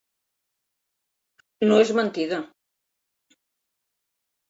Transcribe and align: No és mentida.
No 1.69 1.79
és 1.83 1.93
mentida. 2.01 2.43